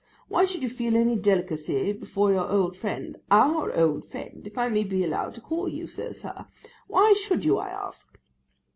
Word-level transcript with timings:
Why 0.27 0.45
should 0.45 0.63
you 0.63 0.69
feel 0.69 0.97
any 0.97 1.15
delicacy 1.15 1.93
before 1.93 2.31
your 2.31 2.49
old 2.49 2.75
friend—our 2.75 3.71
old 3.77 4.03
friend, 4.09 4.47
if 4.47 4.57
I 4.57 4.67
may 4.67 4.83
be 4.83 5.03
allowed 5.03 5.35
to 5.35 5.41
call 5.41 5.69
you 5.69 5.85
so, 5.85 6.11
sir; 6.11 6.47
why 6.87 7.13
should 7.13 7.45
you, 7.45 7.59
I 7.59 7.69
ask? 7.69 8.17